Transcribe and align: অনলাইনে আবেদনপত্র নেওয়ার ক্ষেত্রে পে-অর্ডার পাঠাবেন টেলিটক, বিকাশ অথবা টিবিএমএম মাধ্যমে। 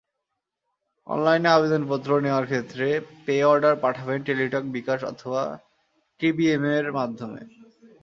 অনলাইনে 1.07 1.49
আবেদনপত্র 1.49 2.09
নেওয়ার 2.19 2.45
ক্ষেত্রে 2.45 2.87
পে-অর্ডার 3.25 3.75
পাঠাবেন 3.75 4.19
টেলিটক, 4.23 4.63
বিকাশ 4.71 4.99
অথবা 5.03 5.43
টিবিএমএম 6.19 6.85
মাধ্যমে। 6.93 7.41